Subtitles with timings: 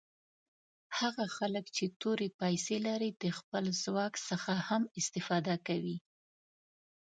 [0.97, 5.97] هغه کسان چې تورې پیسي لري د خپل ځواک څخه هم استفاده کوي.